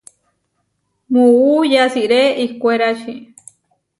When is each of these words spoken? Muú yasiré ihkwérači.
Muú 1.11 1.53
yasiré 1.73 2.21
ihkwérači. 2.43 3.13